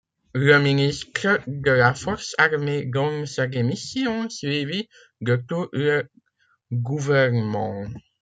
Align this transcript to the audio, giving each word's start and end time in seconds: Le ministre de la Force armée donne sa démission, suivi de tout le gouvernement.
Le 0.33 0.57
ministre 0.59 1.41
de 1.45 1.69
la 1.69 1.93
Force 1.93 2.33
armée 2.39 2.85
donne 2.85 3.27
sa 3.27 3.45
démission, 3.45 4.27
suivi 4.31 4.89
de 5.21 5.35
tout 5.35 5.69
le 5.73 6.09
gouvernement. 6.73 7.85